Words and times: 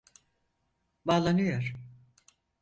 Bağlanıyor. 1.05 1.73